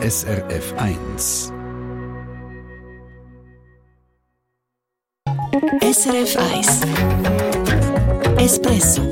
[0.00, 1.52] SRF 1.
[5.82, 6.80] SRF 1
[8.38, 9.02] Espresso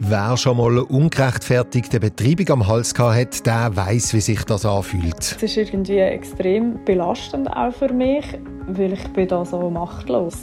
[0.00, 5.20] Wer schon mal eine ungerechtfertigte Betreibung am Hals hat, der weiß, wie sich das anfühlt.
[5.20, 8.24] Es ist irgendwie extrem belastend auch für mich,
[8.66, 10.34] weil ich bin da so machtlos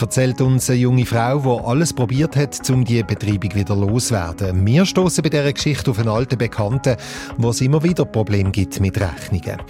[0.00, 4.64] erzählt uns eine junge Frau, die alles probiert hat, um die Betreibung wieder loszuwerden.
[4.66, 6.96] Wir stoßen bei dieser Geschichte auf einen alten Bekannten,
[7.36, 9.62] wo es immer wieder Probleme gibt mit Rechnungen.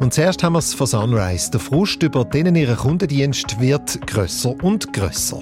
[0.00, 1.50] Und zuerst haben wir es von Sunrise.
[1.50, 5.40] Der Frust über denen ihren Kundendienst wird grösser und grösser.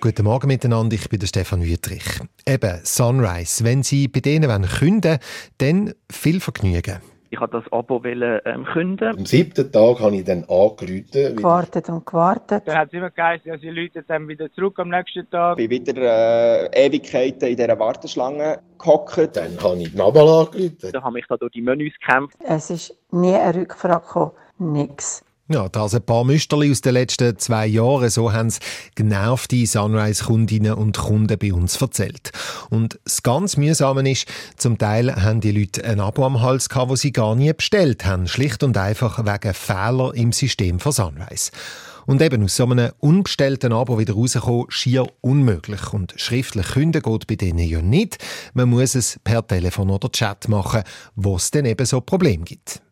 [0.00, 2.04] Guten Morgen miteinander, ich bin der Stefan Wüttrich.
[2.46, 3.64] Eben, Sunrise.
[3.64, 5.18] Wenn Sie bei denen künden wollen,
[5.58, 7.00] dann viel Vergnügen.
[7.30, 9.08] Ich wollte das Abo wollen, ähm, künden.
[9.18, 11.36] Am siebten Tag habe ich dann angerufen.
[11.36, 12.62] Gewartet und gewartet.
[12.66, 15.58] Dann hat es immer geheißen, ja, sie läuten dann wieder zurück am nächsten Tag.
[15.58, 19.36] Ich bin wieder äh, Ewigkeiten in dieser Warteschlange gehockt.
[19.36, 20.90] Dann habe ich nochmal angerufen.
[20.92, 22.36] Dann habe ich da durch die Menüs gekämpft.
[22.46, 24.32] Es ist nie eine Rückfrage gekommen.
[24.58, 25.24] Nix.
[25.48, 28.10] Ja, das ein paar Müsterli aus den letzten zwei Jahren.
[28.10, 28.58] So haben es
[28.96, 32.32] genervte Sunrise-Kundinnen und Kunden bei uns erzählt.
[32.68, 36.90] Und das ganz Mühsame ist, zum Teil haben die Leute ein Abo am Hals gehabt,
[36.90, 38.26] das sie gar nie bestellt haben.
[38.26, 41.52] Schlicht und einfach wegen Fehler im System von Sunrise.
[42.06, 45.92] Und eben aus so einem unbestellten Abo wieder rauskommen, schier unmöglich.
[45.92, 48.18] Und schriftlich künden geht bei denen ja nicht.
[48.52, 50.82] Man muss es per Telefon oder Chat machen,
[51.14, 52.82] wo es dann eben so Probleme gibt.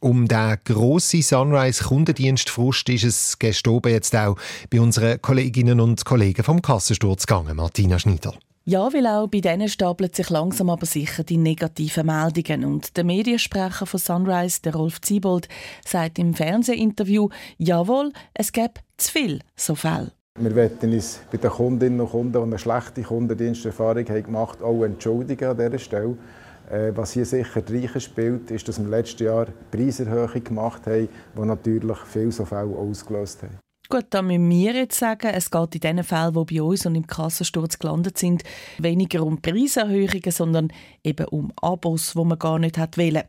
[0.00, 4.36] Um den grossen Sunrise-Kundendienstfrust ist es gestoben jetzt auch
[4.70, 8.34] bei unseren Kolleginnen und Kollegen vom Kassensturz gegangen, Martina Schneider.
[8.64, 12.64] Ja, weil auch bei denen stapeln sich langsam aber sicher die negativen Meldungen.
[12.64, 15.48] Und der Mediensprecher von Sunrise, der Rolf Ziebold,
[15.84, 20.12] sagt im Fernsehinterview, jawohl, es gäbe zu viel so Fälle.
[20.38, 24.64] Wir werden uns bei den Kundinnen und Kunden, die eine schlechte Kundendiensterfahrung haben gemacht haben,
[24.64, 26.16] auch entschuldigen an dieser Stelle.
[26.70, 31.40] Äh, was hier sicher reicher spielt, ist, dass wir letztes Jahr Preiserhöhung gemacht haben, die
[31.40, 33.58] natürlich viel so Fälle ausgelöst haben.
[33.90, 36.94] Gut, da müssen wir jetzt sagen, es geht in den Fällen, die bei uns und
[36.94, 38.42] im Kassensturz gelandet sind,
[38.76, 40.68] weniger um Preiserhöhungen, sondern
[41.02, 43.22] eben um Abos, wo man gar nicht hat wollen.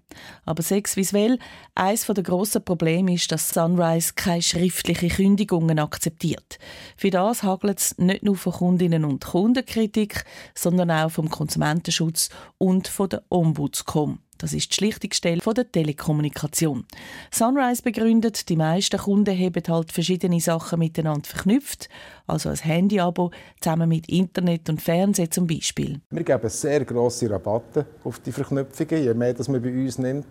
[0.44, 1.40] Aber sechs wie es will,
[1.76, 6.60] eines der grossen Probleme ist, dass Sunrise keine schriftlichen Kündigungen akzeptiert.
[6.98, 10.26] Für das hagelt es nicht nur von Kundinnen und Kundenkritik,
[10.56, 14.20] sondern auch vom Konsumentenschutz und von der Ombudscom.
[14.40, 16.86] Das ist die Schlichtungsstelle der Telekommunikation.
[17.30, 21.90] Sunrise begründet, die meisten Kunden haben halt verschiedene Sachen miteinander verknüpft,
[22.26, 26.00] also ein Handy-Abo zusammen mit Internet und Fernsehen zum Beispiel.
[26.10, 30.28] Wir geben sehr grosse Rabatte auf die Verknüpfungen, je mehr das man bei uns nimmt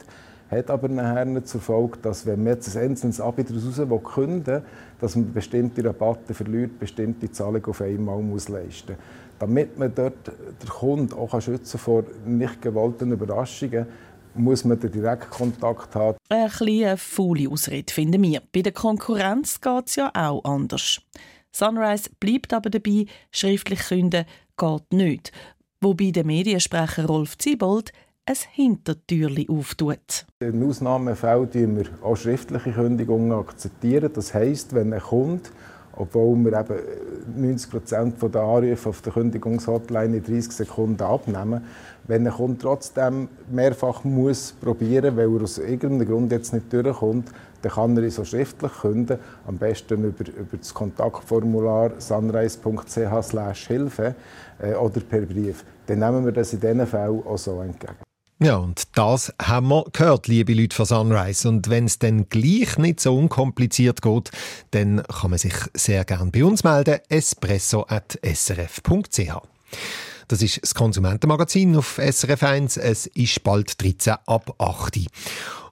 [0.51, 4.63] hat aber nachher zur Folge, dass wenn man jetzt ein einzelnes Abo daraus künden
[4.99, 9.28] dass man bestimmte Rabatte verliert, bestimmte Zahlungen auf einmal muss leisten muss.
[9.39, 13.87] Damit man dort den Kunden auch schützen vor nicht gewollten Überraschungen,
[14.35, 16.17] muss man den Direktkontakt haben.
[16.29, 18.43] Ein eine faule Ausrede, finden wir.
[18.53, 21.01] Bei der Konkurrenz geht es ja auch anders.
[21.53, 24.27] Sunrise bleibt aber dabei, schriftlich künden
[24.57, 25.33] geht nicht.
[25.81, 27.93] Wobei der Mediensprecher Rolf Ziebold
[28.27, 30.27] ein Hintertürchen auftut.
[30.41, 33.33] In Ausnahmefällen akzeptieren wir auch schriftliche Kündigungen.
[33.33, 34.13] akzeptieren.
[34.13, 35.51] Das heisst, wenn ein Kunde
[35.99, 36.79] obwohl wir eben
[37.37, 41.61] 90 Prozent der Anrufe auf der Kündigungshotline in 30 Sekunden abnehmen.
[42.07, 47.29] Wenn ein Kunde trotzdem mehrfach muss probieren, weil er aus irgendeinem Grund jetzt nicht durchkommt,
[47.63, 54.15] dann kann er so schriftlich künden, am besten über, über das Kontaktformular sunrise.ch/hilfe
[54.61, 55.65] äh, oder per Brief.
[55.87, 58.08] Dann nehmen wir das in diesen Fällen auch so entgegen.
[58.41, 61.49] Ja, und das haben wir gehört, liebe Leute von Sunrise.
[61.49, 64.31] Und wenn es dann gleich nicht so unkompliziert geht,
[64.71, 67.01] dann kann man sich sehr gern bei uns melden.
[67.09, 69.43] espresso.srf.ch
[70.29, 72.77] das ist das Konsumentenmagazin auf SRF 1.
[72.77, 74.99] Es ist bald 13 ab 8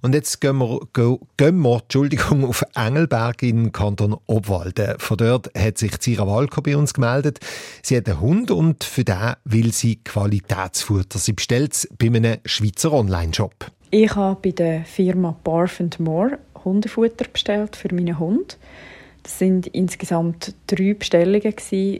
[0.00, 4.98] Und jetzt gehen wir, gehen wir Entschuldigung, auf Engelberg in Kanton Obwalden.
[4.98, 7.38] Von dort hat sich Zira Walko bei uns gemeldet.
[7.82, 11.18] Sie hat einen Hund und für den will sie Qualitätsfutter.
[11.18, 13.70] Sie bestellt es bei einem Schweizer Online-Shop.
[13.90, 18.58] Ich habe bei der Firma Barf More Hundefutter bestellt für meinen Hund.
[19.26, 21.56] Das sind insgesamt drei Bestellungen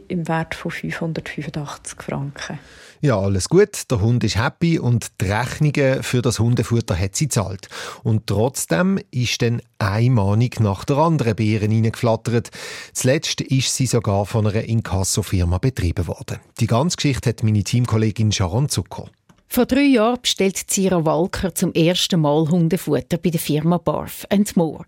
[0.06, 2.60] im Wert von 585 Franken.
[3.00, 3.90] Ja, alles gut.
[3.90, 7.68] Der Hund ist happy und die Rechnungen für das Hundefutter hat sie zahlt.
[8.04, 12.52] Und trotzdem ist dann eine Mahnung nach der anderen bei ihr reingeflattert.
[12.92, 16.38] Zuletzt ist sie sogar von einer Inkasso-Firma betrieben worden.
[16.60, 19.10] Die ganze Geschichte hat meine Teamkollegin Sharon Zucker.
[19.48, 24.84] Vor drei Jahren bestellt Zira Walker zum ersten Mal Hundefutter bei der Firma Barf More.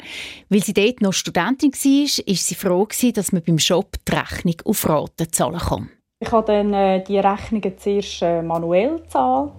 [0.49, 4.57] Weil sie dort noch Studentin war, ist sie froh, dass man beim Shop die Rechnung
[4.65, 5.91] auf Raten zahlen kann.
[6.21, 9.53] Ich habe dann äh, die Rechnungen zuerst äh, manuell gezahlt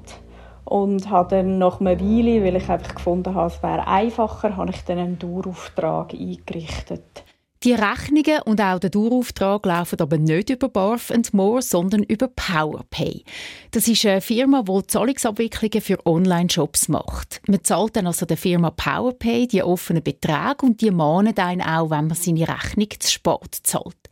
[0.65, 4.71] und habe dann nach einer Weile, weil ich einfach gefunden habe, es wäre einfacher, habe
[4.71, 7.23] ich dann einen Dauerauftrag eingerichtet.
[7.65, 13.25] Die Rechnungen und auch der Dauerauftrag laufen aber nicht über Barf More, sondern über PowerPay.
[13.71, 17.41] Das ist eine Firma, die Zahlungsabwicklungen für Online-Shops macht.
[17.47, 21.89] Man zahlt dann also der Firma PowerPay die offenen Beträge und die mahnen einen auch,
[21.89, 24.09] wenn man seine Rechnung zu spät zahlt.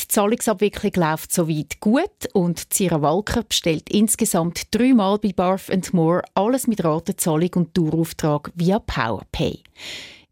[0.00, 6.66] Die Zahlungsabwicklung läuft soweit gut und Zira Walker bestellt insgesamt dreimal bei Barf More alles
[6.66, 9.62] mit Ratenzahlung und Dauerauftrag via PowerPay.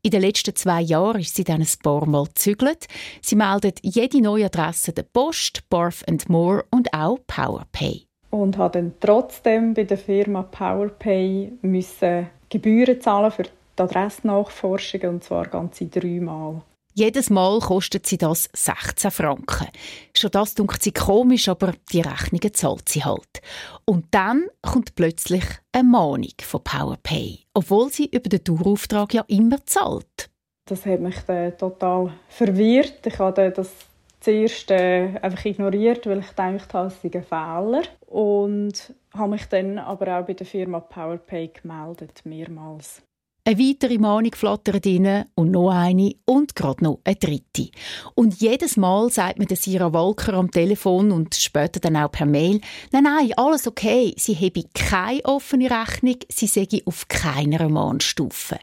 [0.09, 2.87] In den letzten zwei Jahren ist sie dann ein paar Mal gezügelt.
[3.21, 8.07] Sie meldet jede neue Adresse der Post, Barf More und auch PowerPay.
[8.31, 15.25] Und habe dann trotzdem bei der Firma PowerPay müssen Gebühren zahlen für die Adressnachforschung und
[15.25, 16.63] zwar ganze dreimal.
[16.99, 19.69] Jedes Mal kostet sie das 16 Franken.
[20.17, 23.41] Schon das dunkt sie komisch, aber die Rechnungen zahlt sie halt.
[23.85, 29.65] Und dann kommt plötzlich eine Mahnung von PowerPay, obwohl sie über den Dauerauftrag ja immer
[29.65, 30.29] zahlt.
[30.65, 31.15] Das hat mich
[31.57, 33.07] total verwirrt.
[33.07, 33.71] Ich habe das
[34.19, 37.83] zuerst äh, einfach ignoriert, weil ich gedacht habe, es sei ein Fehler.
[38.07, 43.03] Und habe mich dann aber auch bei der Firma PowerPay gemeldet, mehrmals.
[43.49, 47.71] Eine weitere Mahnung flattert rein und noch eine und gerade noch eine dritte.
[48.15, 52.27] Und jedes Mal sagt mir der Sira Walker am Telefon und später dann auch per
[52.27, 52.61] Mail,
[52.93, 58.59] nein, nein, alles okay, sie habe keine offene Rechnung, sie sei auf keiner Mahnstufe.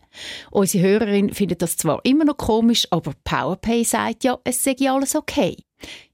[0.51, 5.15] Unsere Hörerin findet das zwar immer noch komisch, aber PowerPay sagt ja, es sei alles
[5.15, 5.57] okay.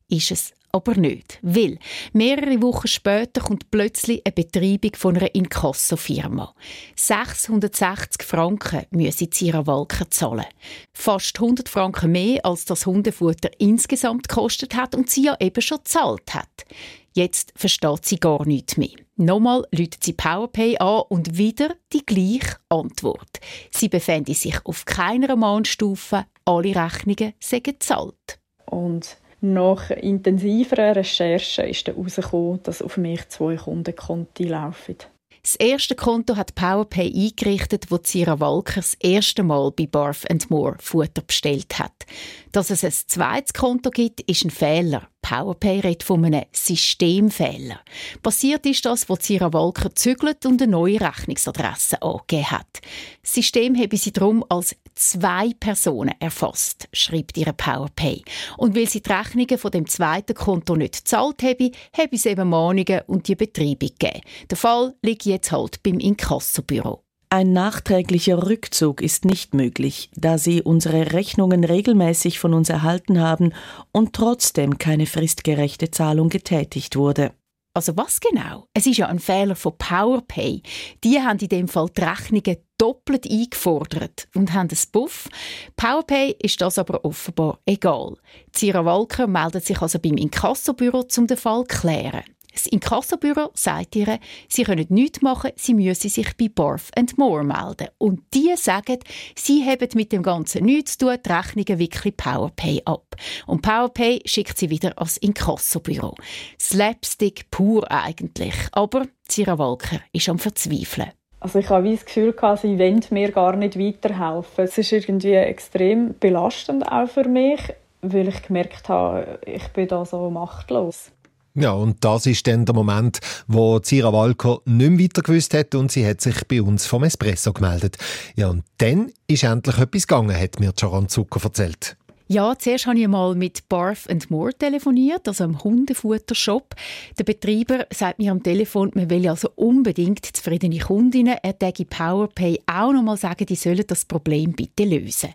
[0.08, 1.40] Ist es aber nicht.
[1.42, 1.78] Weil
[2.14, 6.54] mehrere Wochen später kommt plötzlich eine Betreibung von einer Inkasso-Firma.
[6.96, 10.46] 660 Franken müssen Zira Walker zahlen.
[10.94, 15.80] Fast 100 Franken mehr, als das Hundefutter insgesamt gekostet hat und sie ja eben schon
[15.80, 16.66] gezahlt hat.
[17.14, 18.96] Jetzt versteht sie gar nichts mehr.
[19.18, 23.40] Nochmal läutet sie PowerPay an und wieder die gleiche Antwort.
[23.70, 28.40] Sie befände sich auf keiner Mahnstufe, alle Rechnungen seien gezahlt.
[28.66, 34.98] Und nach intensiveren Recherchen ist dann herausgekommen, dass auf mich zwei Kundenkonti laufen.
[35.44, 40.76] Das erste Konto hat PowerPay eingerichtet, wo Zira Walker das erste Mal bei Barf More
[40.80, 42.06] Futter bestellt hat.
[42.52, 45.08] Dass es ein zweites Konto gibt, ist ein Fehler.
[45.22, 47.80] PowerPay redet von einem Systemfehler.
[48.22, 52.82] Passiert ist das, wo Zira Walker zügelt und eine neue Rechnungsadresse angegeben hat.
[53.22, 58.24] Das System habe sie darum als zwei Personen erfasst, schreibt ihre PowerPay.
[58.58, 62.50] Und weil sie die Rechnungen von dem zweiten Konto nicht gezahlt habe, habe sie eben
[62.50, 64.22] Mahnungen und die Betreibung gegeben.
[64.50, 67.04] Der Fall liegt jetzt halt beim Inkassobüro.
[67.34, 73.54] Ein nachträglicher Rückzug ist nicht möglich, da Sie unsere Rechnungen regelmäßig von uns erhalten haben
[73.94, 77.32] und trotzdem keine fristgerechte Zahlung getätigt wurde.
[77.74, 78.66] Also was genau?
[78.74, 80.62] Es ist ja ein Fehler von PowerPay.
[81.06, 85.30] Die haben in dem Fall die Rechnungen doppelt eingefordert und haben einen Buff.
[85.78, 88.18] PowerPay ist das aber offenbar egal.
[88.52, 92.24] Zira Walker meldet sich also beim Inkassobüro, um den Fall zu klären.
[92.54, 97.88] Das Inkassobüro sagt ihr, sie können nichts machen, sie müssen sich bei Barth More melden.
[97.98, 99.00] Und die sagen,
[99.36, 103.16] sie haben mit dem Ganzen nichts zu tun, die Rechnungen wirklich PowerPay ab.
[103.48, 106.16] Und PowerPay schickt sie wieder ans Inkassobüro.
[106.60, 108.56] Slapstick pur eigentlich.
[108.72, 111.12] Aber Zira Walker ist am Verzweifeln.
[111.40, 114.66] Also ich habe das Gefühl, sie wollen mir gar nicht weiterhelfen.
[114.66, 117.60] Es ist irgendwie extrem belastend auch für mich,
[118.02, 121.12] weil ich gemerkt habe, ich bin da so machtlos.
[121.54, 125.76] Ja, und das ist dann der Moment, wo Zira Walker nicht mehr weiter gewusst hat
[125.76, 127.98] und sie hat sich bei uns vom Espresso gemeldet.
[128.36, 131.98] Ja, und dann ist endlich etwas gegangen, hat mir Charan Zucker erzählt.
[132.32, 136.76] Ja, zuerst habe ich mal mit Barth More telefoniert, also einem Hundefuttershop.
[137.20, 141.36] Der Betreiber sagt mir am Telefon, man will also unbedingt zufriedene Kundinnen.
[141.44, 145.34] Er täge PowerPay auch noch mal sagen, die sollen das Problem bitte lösen.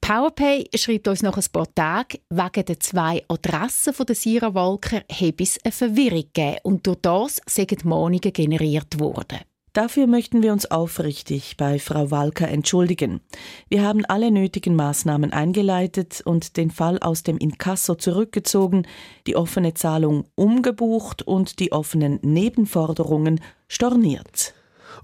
[0.00, 5.02] PowerPay schreibt uns nach ein paar Tagen, wegen den zwei Adressen von der Sira Walker
[5.10, 9.38] habe es eine Verwirrung gegeben und durch das sind Mahnungen generiert worden.
[9.72, 13.20] Dafür möchten wir uns aufrichtig bei Frau Walker entschuldigen.
[13.68, 18.86] Wir haben alle nötigen Maßnahmen eingeleitet und den Fall aus dem Inkasso zurückgezogen,
[19.26, 24.54] die offene Zahlung umgebucht und die offenen Nebenforderungen storniert.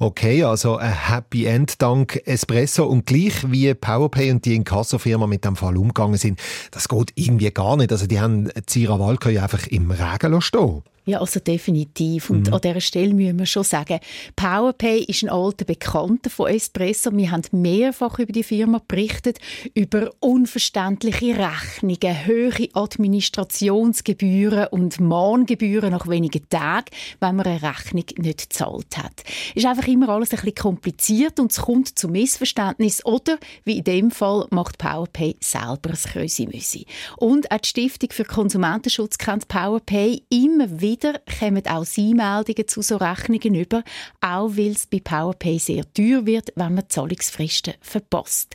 [0.00, 5.44] Okay, also ein Happy End dank Espresso und gleich wie PowerPay und die Inkasso-Firma mit
[5.44, 6.40] dem Fall umgegangen sind,
[6.73, 7.92] das geht irgendwie gar nicht.
[7.92, 12.30] Also die haben Zira Walker ja einfach im Regen stehen Ja, also definitiv.
[12.30, 12.54] Und mhm.
[12.54, 14.00] an dieser Stelle müssen wir schon sagen,
[14.37, 17.14] PowerPay ist ein alter Bekannter von Espresso.
[17.14, 19.38] Wir haben mehrfach über die Firma berichtet,
[19.75, 26.87] über unverständliche Rechnungen, hohe Administrationsgebühren und Mahngebühren nach wenigen Tagen,
[27.20, 29.25] wenn man eine Rechnung nicht gezahlt hat.
[29.54, 33.84] Ist einfach immer alles ein bisschen kompliziert und es kommt zu Missverständnis oder, wie in
[33.84, 36.87] dem Fall, macht PowerPay selber das Krösimüsi.
[37.18, 42.68] Und auch die Stiftung für Konsumentenschutz kennt PowerPay immer wieder wieder kommen auch Sie Meldungen
[42.68, 43.82] zu so Rechnungen über,
[44.20, 48.54] auch weil es bei PowerPay sehr teuer wird, wenn man Zahlungsfristen verpasst.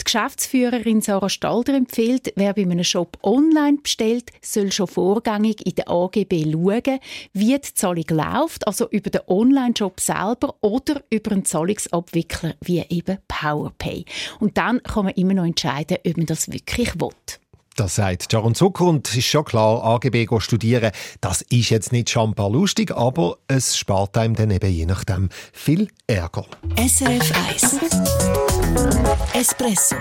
[0.00, 5.74] Die Geschäftsführerin Sarah Stalder empfiehlt, wer bei einem Shop online bestellt, soll schon vorgängig in
[5.74, 7.00] der AGB schauen,
[7.32, 13.18] wie die Zahlung läuft, also über den Online-Shop selber oder über einen Zahlungsabwickler wie eben
[13.26, 14.04] PowerPay.
[14.38, 17.10] Und dann kann man immer noch entscheiden, ob man das wirklich will.
[17.80, 22.10] Das sagt Jaron Zucker und es ist schon klar, AGB studieren, das ist jetzt nicht
[22.10, 26.44] schambar lustig, aber es spart einem dann eben je nachdem viel Ärger.
[26.76, 27.78] SRF 1
[29.32, 29.96] Espresso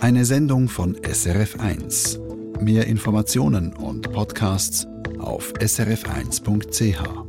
[0.00, 2.18] Eine Sendung von SRF 1.
[2.58, 4.88] Mehr Informationen und Podcasts
[5.20, 7.23] auf srf1.ch.